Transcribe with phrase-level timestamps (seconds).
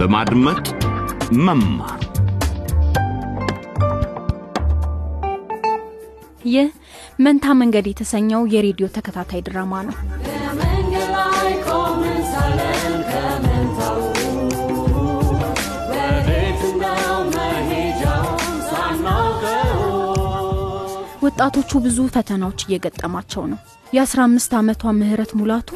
[0.00, 0.66] በማድመጥ
[1.38, 2.00] መማር
[6.44, 6.68] ይህ
[7.20, 9.96] መንታ መንገድ የተሰኘው የሬዲዮ ተከታታይ ድራማ ነው።
[21.24, 23.58] ወጣቶቹ ብዙ ፈተናዎች እየገጠማቸው ነው።
[23.92, 25.68] የ15 ዓመቷ ምህረት ሙላቱ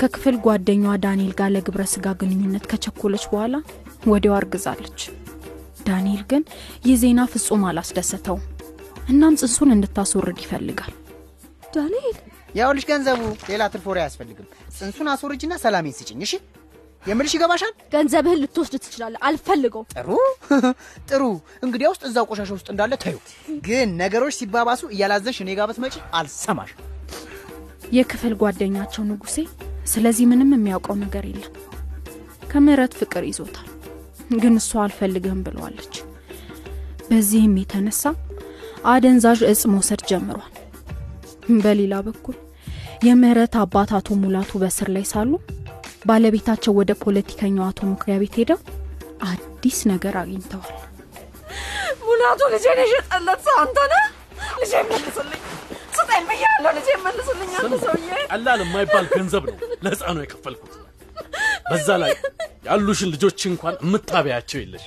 [0.00, 3.54] ከክፍል ጓደኛዋ ዳንኤል ጋር ለግብረ ስጋ ግንኙነት ከቸኮለች በኋላ
[4.08, 5.00] ወዲያው አርግዛለች።
[5.86, 6.42] ዳንኤል ግን
[6.86, 8.44] ይህ ዜና ፍጹም አላስደሰተውም።
[9.08, 10.92] እናም ጽንሱን እንድታስወርድ ይፈልጋል።
[11.74, 12.16] ዳንኤል
[12.54, 14.46] ያውልሽ ገንዘቡ ሌላ ትርፍ ወሬ አያስፈልግም።
[14.76, 16.32] ጽንሱን አስወርጅና ሰላሜን ስጭኝ። እሺ
[17.02, 17.72] የምልሽ ይገባሻል?
[17.92, 20.08] ገንዘብህን ልትወስድ ትችላለህ። አልፈልገው። ጥሩ
[21.10, 21.22] ጥሩ።
[21.64, 23.16] እንግዲያ ውስጥ እዛው ቆሻሻ ውስጥ እንዳለ ተዩ።
[23.66, 26.72] ግን ነገሮች ሲባባሱ እያላዘንሽ እኔ ጋር ብትመጪ አልሰማሽ።
[27.92, 29.36] የክፍል ጓደኛቸው ንጉሴ
[29.88, 31.54] ስለዚህ ምንም የሚያውቀው ነገር የለም።
[32.50, 33.68] ከምህረት ፍቅር ይዞታል፣
[34.38, 35.94] ግን እሷ አልፈልግህም ብለዋለች።
[37.08, 38.02] በዚህም የተነሳ
[38.90, 40.54] አደንዛዥ እጽ መውሰድ ጀምሯል።
[41.62, 42.36] በሌላ በኩል
[43.06, 45.30] የምህረት አባት አቶ ሙላቱ በስር ላይ ሳሉ
[46.08, 48.58] ባለቤታቸው ወደ ፖለቲከኛው አቶ መኩሪያ ቤት ሄደው
[49.28, 50.74] አዲስ ነገር አግኝተዋል።
[52.02, 54.04] ሙላቱ ልጄን የሸጠለት ሰው አንተ ነህ?
[54.60, 55.42] ልጄ መልስልኝ፣
[55.96, 60.74] ስጠኝ ብያለሁ። ልጄ መልስልኝ። አንተ ሰውዬ ቀላል የማይባል ገንዘብ ነው ለሕፃኑ የከፈልኩት።
[61.70, 62.12] በዛ ላይ
[62.68, 64.84] ያሉሽን ልጆች እንኳን የምታበያቸው የለሽ።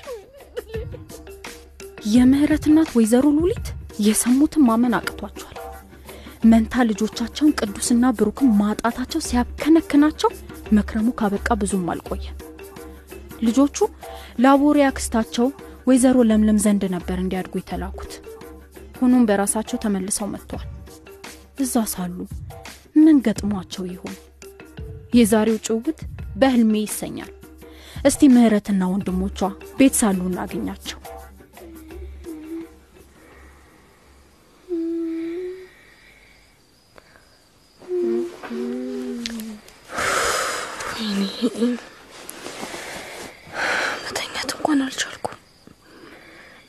[2.12, 3.68] የምህረት እናት ወይዘሮ ሉሊት
[4.06, 5.58] የሰሙትን ማመን አቅቷቸዋል።
[6.52, 10.30] መንታ ልጆቻቸውን ቅዱስና ብሩክን ማጣታቸው ሲያከነክናቸው
[10.78, 12.38] መክረሙ ካበቃ ብዙም አልቆየም።
[13.42, 13.78] ልጆቹ
[14.44, 15.48] ላቦሬ አክስታቸው
[15.88, 18.12] ወይዘሮ ለምለም ዘንድ ነበር እንዲያድጉ የተላኩት።
[19.00, 20.68] ሆኖም በራሳቸው ተመልሰው መጥተዋል።
[21.60, 22.18] እዛ ሳሉ
[22.96, 24.16] ምን ገጥሟቸው ይሆን?
[25.14, 26.00] የዛሬው ጭውውት
[26.36, 27.32] በህልሜ ይሰኛል።
[28.06, 29.40] እስቲ ምህረትና ወንድሞቿ
[29.80, 31.00] ቤት ሳሉ እናገኛቸው።
[44.04, 45.38] መተኛት እንኳን አልቻልኩም።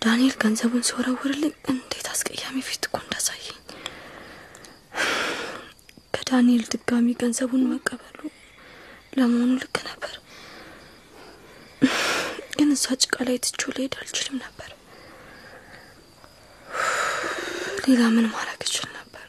[0.02, 3.41] ዳንኤል ገንዘቡን ሲወረውርልኝ እንዴት አስቀያሚ ፊት እኮ እንዳሳየኝ።
[6.32, 8.18] ከዳንኤል ድጋሚ ገንዘቡን መቀበሉ
[9.16, 10.14] ለመሆኑ ልክ ነበር፣
[12.54, 14.70] ግን እዛ ጭቃ ላይ ትቼው ልሄድ አልችልም ነበር።
[17.84, 19.26] ሌላ ምን ማድረግ እችል ነበር?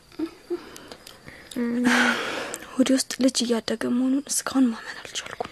[2.75, 5.51] ወደ ውስጥ ልጅ እያደገ መሆኑን እስካሁን ማመን አልቻልኩም።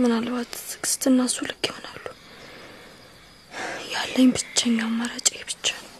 [0.00, 2.04] ምናልባት ትዕግስትና እሱ ልክ ይሆናሉ።
[3.94, 5.92] ያለኝ ብቸኛ አማራጭ ይህ ብቻ ነው።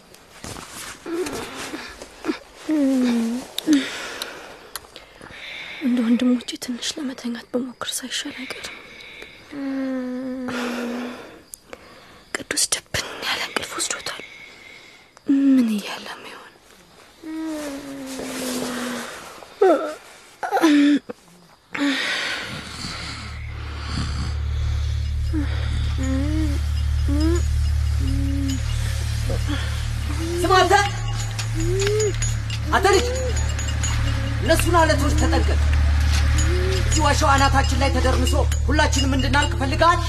[5.87, 8.77] እንደ ወንድሞቼ ትንሽ ለመተኛት በሞክር ሳይሻል አይቀርም።
[12.35, 14.23] ቅዱስ ድብን ያለ እንቅልፍ ወስዶታል።
[15.53, 16.53] ምን እያለም ይሆን?
[32.69, 33.07] አንተ ልጅ
[34.41, 35.76] እነሱን አለቶች ተጠንቀቅ።
[36.97, 38.31] እዚህ ዋሻው አናታችን ላይ ተደርምሶ
[38.67, 39.99] ሁላችንም እንድናልቅ ፈልጋል።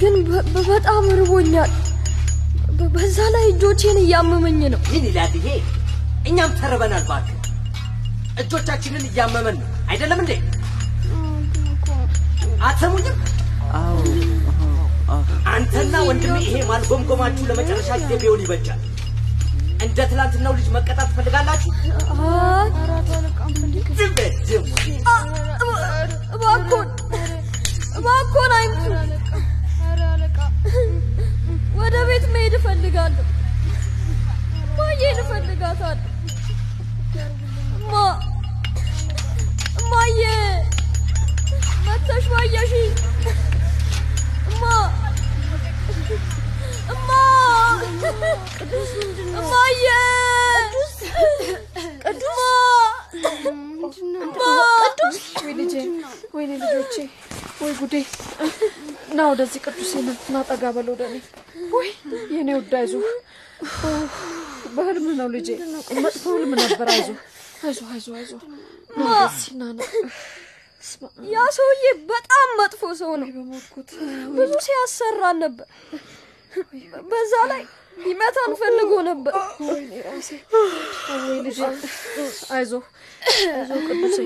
[0.00, 0.14] ግን
[0.68, 1.70] በጣም ርቦኛል።
[2.96, 5.46] በዛ ላይ እጆቼን እያመመኝ ነው። ምን ይላል ይሄ?
[6.28, 7.38] እኛም ተርበናል። እባክህ
[8.42, 10.32] እጆቻችንን እያመመን ነው አይደለም እንዴ?
[12.62, 13.18] አትሰሙኝም?
[15.54, 18.82] አንተና ወንድም ይሄ ማልጎምጎማችሁ ለመጨረሻ ጊዜ ቢሆን ይበጃል።
[19.84, 21.70] እንደ ትላንትናው ልጅ መቀጣት ትፈልጋላችሁ?
[23.98, 24.12] ዝም
[28.34, 28.84] በል አይምቱ።
[31.78, 33.24] ወደ ቤት መሄድ እፈልጋለሁ።
[34.78, 36.08] ማየን እፈልጋታለሁ።
[37.78, 37.94] እማ
[39.80, 40.20] እማዬ
[41.86, 42.72] መተሽ ባየሽ
[44.50, 44.62] እማ
[46.94, 47.08] እማ
[49.36, 49.84] እማዬ
[52.04, 52.40] ቅዱስ
[54.84, 55.74] ቅዱስ ወይ ልጄ፣
[56.34, 56.94] ወይኔ ልጆቼ፣
[57.72, 57.96] ወይ ጉዴ!
[59.16, 59.92] ና ወደዚህ ቅዱሴ፣
[60.28, 61.16] ና ጠጋ በል ወደ እኔ።
[61.74, 61.88] ወይ
[62.34, 63.04] የኔ ውድ አይዞህ።
[64.74, 65.48] በህልም ነው ልጄ፣
[66.04, 67.16] መጥፎ ህልም ነበር። አይዞህ
[67.64, 68.40] አይዞህ አይዞህ አይዞህ።
[68.98, 69.06] ና
[69.70, 69.86] ና
[71.32, 73.28] ያ ሰውዬ በጣም መጥፎ ሰው ነው።
[74.36, 75.66] ብዙ ሲያሰራን ነበር።
[77.10, 77.62] በዛ ላይ
[77.98, 79.34] ሊመታን ፈልጎ ነበር።
[80.12, 80.40] አይዞህ
[82.52, 82.84] አይዞህ
[83.88, 84.18] ቅዱስ፣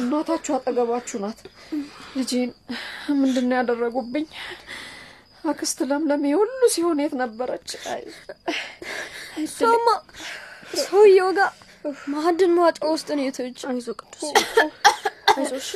[0.00, 1.40] እናታችሁ አጠገባችሁ ናት።
[2.14, 2.50] ልጄን
[3.20, 4.26] ምንድን ነው ያደረጉብኝ?
[5.44, 7.68] አክስት ለምለም ሁሉ ሲሆን የት ነበረች?
[9.54, 9.86] ሰማ
[10.84, 11.50] ሰውየው ጋር
[12.12, 14.30] ማዕድን ማጫ ውስጥ ነው የተች። አይዞ ቅዱስ፣
[15.34, 15.70] አይዞ እሺ።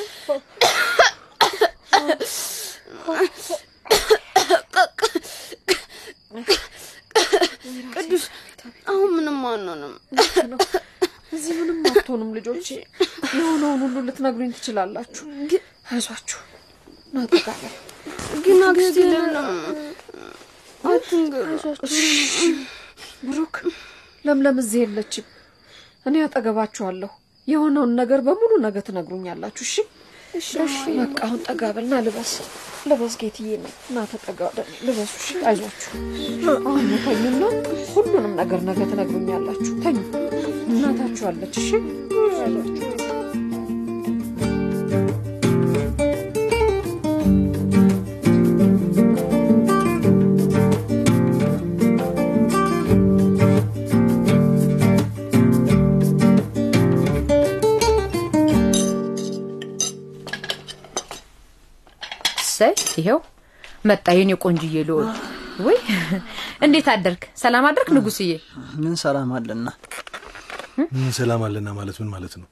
[7.95, 8.25] ቅዱስ
[8.91, 9.95] አሁን ምንም አንሆንም።
[11.33, 12.69] እዚህ ምንም አትሆኑም ልጆቼ።
[13.33, 15.25] የሆነውን ሁሉ ልትነግሩኝ ትችላላችሁ።
[15.89, 16.41] አይዟችሁ
[17.13, 17.75] ናጠቃለን
[18.45, 18.99] ግን አክስቴ
[23.27, 23.57] ብሩክ
[24.25, 25.27] ለምለም እዚህ የለችም።
[26.07, 27.11] እኔ አጠገባችኋለሁ።
[27.49, 29.65] የሆነውን ነገር በሙሉ ነገ ትነግሩኛላችሁ።
[30.35, 30.55] እሺ
[30.99, 32.33] በቃ አሁን ጠጋ በልና ልበስ
[32.89, 34.41] ልበስ። ጌትዬ ነው እና ተጠጋ
[34.87, 35.93] ልበሱ። እሺ አይዟችሁ።
[36.65, 37.43] አሁን ተኙና
[37.95, 39.99] ሁሉንም ነገር ነገ ትነግሩኛላችሁ። ተኙ።
[40.71, 41.71] እናታችሁ አለች። እሺ
[42.41, 42.88] አይዟችሁ።
[62.59, 63.19] እሰይ ይኸው
[63.89, 65.11] መጣ የኔ ቆንጅዬ ልወድ
[65.67, 65.77] ወይ
[66.65, 68.31] እንዴት አደርክ ሰላም አደርክ ንጉስዬ
[68.81, 69.69] ምን ሰላም አለና
[70.95, 72.49] ምን ሰላም አለና ማለት ምን ማለት ነው?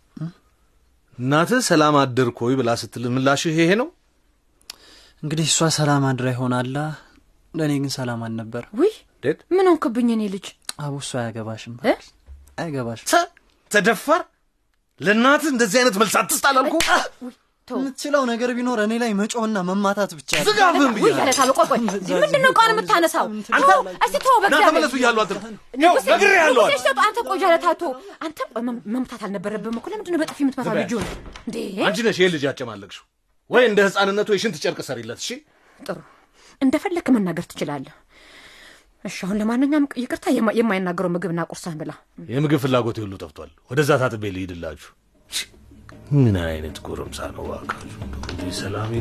[1.19, 3.89] እናትህ ሰላም አደርክ ወይ ብላ ስትል ምላሽህ ይሄ ነው?
[5.23, 6.77] እንግዲህ እሷ ሰላም አድራ ይሆናላ።
[7.55, 8.95] ለእኔ ግን ሰላም አልነበር። ውይ
[9.51, 10.47] ምን ሆንክብኝ እኔ ልጅ
[10.81, 11.95] አቡ እሷ አያገባሽም እ?
[12.59, 13.29] አያገባሽም። ተ-
[13.71, 14.23] ተደፋር
[15.01, 16.87] ለእናትህ እንደዚህ አይነት መልስ አትስጥ አላልኩህ?
[17.69, 20.31] የምትችለው ነገር ቢኖር እኔ ላይ መጮህና መማታት ብቻ
[21.63, 21.81] ቆይ
[22.17, 23.27] ምንድን ነው ቃል የምታነሳው?
[23.49, 25.33] ተው እስቲ ተው ና በእግዚአብሔር ተመለሱ እያሉ አንተ
[27.25, 27.83] ቆይ ታቶ
[28.25, 31.05] አንተ ቆይ መም- መምታት አልነበረብህም እኮ። ለምንድን ነው በጥፊ የምትመታ ዝም በይ። ልጁን
[31.47, 31.57] እንዴ?
[31.87, 33.05] አንቺ ነሽ ይሄ ልጅ ያጨማለቅሽው።
[33.51, 35.31] ወይ እንደ ህፃንነቱ የሽንት ጨርቅ ሰሪለት። እሺ?
[35.81, 35.99] ጥሩ።
[36.61, 37.95] እንደፈለክ መናገር ትችላለህ።
[39.05, 41.93] እሺ አሁን ለማንኛውም ይቅርታ የማ- የማይናገረው ምግብና ቁርስህን ብላ።
[42.31, 44.91] የምግብ ፍላጎት ሁሉ ጠፍቷል። ወደዛ ታጥቤ ልሂድላችሁ
[46.15, 47.45] ምን አይነት ጎረምሳ ነው?
[47.47, 48.93] እባካችሁ ሰላም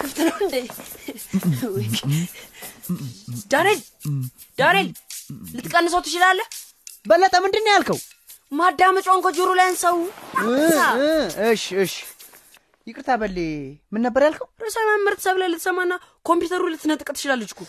[0.00, 0.54] ክፍት ነው እንዴ?
[1.74, 1.86] ወይ
[3.52, 3.80] ዳንኤል
[4.58, 4.88] ዳንኤል
[5.56, 6.46] ልትቀንሰው ትችላለህ?
[7.06, 7.98] በለጠ ምንድን ነው ያልከው?
[8.52, 9.96] ማዳመጫውን ከጆሮ ላይ አንሳው።
[11.48, 11.94] እሺ እሺ
[12.86, 13.38] ይቅርታ በሌ
[13.92, 14.48] ምን ነበር ያልከው?
[14.62, 15.92] ርዕሰ መምህርት ሰብለ ልትሰማና
[16.28, 17.62] ኮምፒውተሩ ልትነጥቅ ትችላለች እኮ።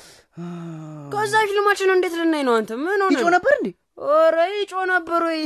[1.13, 2.53] ከዛ ፊልማችን እንዴት ልናይ ነው?
[2.59, 3.31] አንተ ምን ሆነ?
[3.37, 3.69] ነበር እንዴ?
[3.99, 5.39] ኧረ ይጮ ነበር ወይ?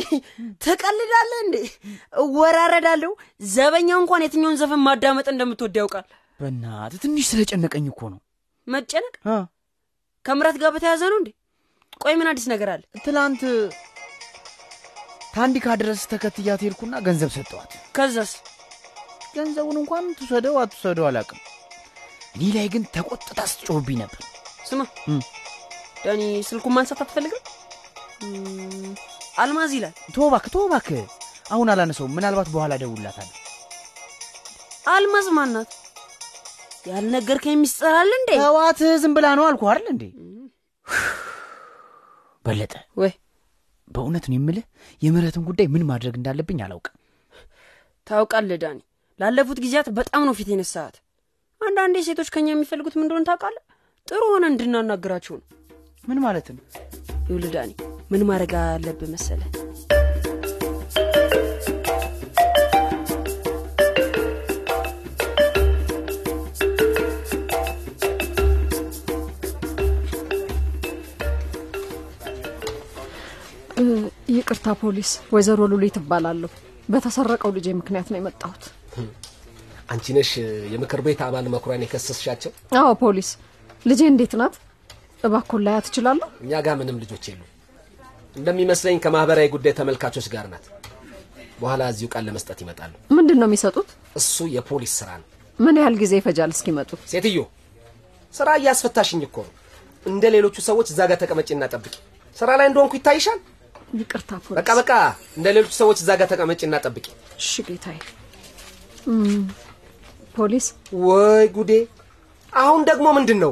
[0.64, 1.56] ትቀልዳለህ እንዴ?
[2.24, 3.12] እወራረዳለሁ።
[3.50, 6.06] ዘበኛው እንኳን የትኛውን ዘፈን ማዳመጥ እንደምትወድ ያውቃል።
[6.40, 8.20] በእናትህ ትንሽ ስለጨነቀኝ እኮ ነው።
[8.68, 9.38] መጨነቅ አ፣
[10.26, 11.30] ከምረት ጋር በተያያዘ ነው እንዴ?
[12.02, 12.82] ቆይ ምን አዲስ ነገር አለ?
[13.06, 13.42] ትላንት
[15.34, 18.32] ታንዲካ ድረስ ተከትያት ሄድኩና ገንዘብ ሰጠዋት። ከዛስ
[19.36, 21.40] ገንዘቡን እንኳን ትውሰደው አትውሰደው አላውቅም።
[22.36, 24.22] እኔ ላይ ግን ተቆጥታ ስትጮህብኝ ነበር።
[24.68, 24.82] ስማ
[26.06, 27.42] ዳኒ ስልኩን ማንሳት አትፈልግም?
[29.44, 31.02] አልማዝ ይላል። ቶ እባክህ ቶ እባክህ
[31.54, 33.32] አሁን አላነሰውም። ምናልባት በኋላ እደውልላታለሁ።
[34.88, 35.70] አልማዝ ማናት?
[36.88, 38.32] ያልነገርከኝ ሚስጥር አለ እንዴ?
[38.42, 40.04] ተዋት፣ ዝም ብላ ነው አልኩህ አይደል እንዴ?
[42.46, 43.12] በለጠ ወይ
[43.88, 44.66] በእውነት ነው የምልህ
[45.02, 46.96] የምህረትን ጉዳይ ምን ማድረግ እንዳለብኝ አላውቅም።
[48.08, 48.80] ታውቃለህ ዳኒ፣
[49.20, 50.96] ላለፉት ጊዜያት በጣም ነው ፊት የነሳት።
[51.62, 53.64] አንዳንዴ ሴቶች ከኛ የሚፈልጉት ምን እንደሆነ ታውቃለህ?
[54.08, 55.46] ጥሩ ሆነ እንድናናግራቸው ነው።
[56.04, 56.64] ምን ማለት ነው?
[57.24, 57.72] ይኸውልህ ዳኒ፣
[58.12, 59.50] ምን ማድረግ አለብህ መሰለህ?
[74.36, 76.52] ይቅርታ ፖሊስ፣ ወይዘሮ ሉሊ ትባላለሁ።
[76.94, 78.64] በተሰረቀው ልጄ ምክንያት ነው የመጣሁት።
[79.94, 80.32] አንቺ ነሽ
[80.74, 82.52] የምክር ቤት አባል መኩሪያን የከሰስሻቸው?
[82.80, 83.30] አዎ ፖሊስ፣
[83.86, 84.56] ልጄ እንዴት ናት?
[85.24, 86.28] እባክዎን ላያት እችላለሁ?
[86.46, 87.42] እኛ ጋር ምንም ልጆች የሉ።
[88.36, 90.66] እንደሚመስለኝ ከማህበራዊ ጉዳይ ተመልካቾች ጋር ናት።
[91.60, 93.90] በኋላ እዚሁ ቃል ለመስጠት ይመጣሉ። ምንድን ነው የሚሰጡት?
[94.16, 95.28] እሱ የፖሊስ ስራ ነው።
[95.60, 96.90] ምን ያህል ጊዜ ይፈጃል እስኪመጡ?
[97.12, 97.40] ሴትዮ
[98.34, 99.54] ስራ እያስፈታሽኝ እኮ ነው።
[100.06, 101.94] እንደ ሌሎቹ ሰዎች እዛ ጋር ተቀመጭና ጠብቂ።
[102.36, 103.40] ስራ ላይ እንደሆንኩ ይታይሻል።
[103.94, 104.92] ይቅርታ ፖሊስ። በቃ በቃ፣
[105.38, 107.06] እንደ ሌሎቹ ሰዎች እዛ ጋር ተቀመጭና ጠብቂ።
[107.40, 107.98] እሺ ጌታዬ።
[110.36, 110.66] ፖሊስ
[111.06, 111.72] ወይ ጉዴ!
[112.54, 113.52] አሁን ደግሞ ምንድን ነው?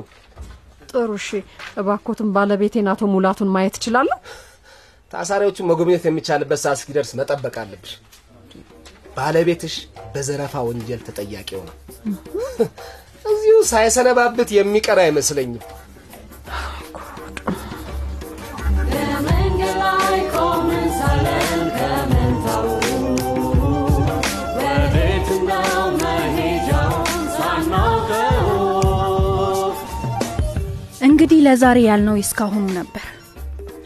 [0.92, 1.28] ጥሩ እሺ።
[1.80, 4.18] እባኮትን ባለቤቴን አቶ ሙላቱን ማየት እችላለሁ?
[5.12, 7.94] ታሳሪዎቹን መጎብኘት የሚቻልበት ሰዓት እስኪደርስ መጠበቅ አለብሽ።
[9.18, 9.74] ባለቤትሽ
[10.14, 11.76] በዘረፋ ወንጀል ተጠያቂው ነው።
[13.26, 15.64] እዚሁ ሳይሰነባብት የሚቀር አይመስለኝም።
[31.08, 33.06] እንግዲህ ለዛሬ ያልነው እስካሁኑ ነበር።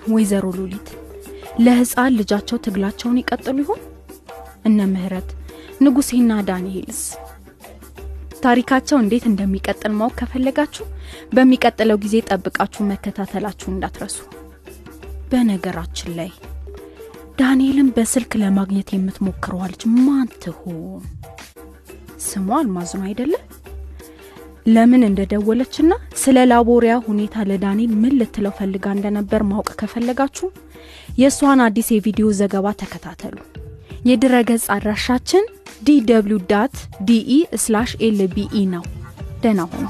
[0.08, 0.88] ወይዘሮ ሉሊት
[1.60, 3.82] ለህፃን ልጃቸው ትግላቸውን ይቀጥሉ ይሆን?
[4.68, 5.30] እነ ምህረት
[5.84, 7.02] ንጉሴና ዳንኤልስ
[8.46, 10.86] ታሪካቸው እንዴት እንደሚቀጥል ማወቅ ከፈለጋችሁ
[11.36, 14.18] በሚቀጥለው ጊዜ ጠብቃችሁ መከታተላችሁ እንዳትረሱ።
[15.32, 16.32] በነገራችን ላይ
[17.40, 21.02] ዳንኤልን በስልክ ለማግኘት የምትሞክረዋ ልጅ ማን ትሆን?
[22.28, 23.34] ስሟ አልማዝ ነው አይደለ?
[24.66, 25.92] ለምን እንደደወለችና
[26.22, 30.48] ስለ ላቦሪያ ሁኔታ ለዳንኤል ምን ልትለው ፈልጋ እንደነበር ማወቅ ከፈለጋችሁ
[31.22, 33.38] የእሷን አዲስ የቪዲዮ ዘገባ ተከታተሉ።
[34.10, 35.46] የድረገጽ አድራሻችን
[35.88, 36.00] dw
[36.52, 36.76] dot
[37.08, 37.32] de
[37.64, 38.84] slash lbe ነው።
[39.44, 39.88] ደህና ሁኑ።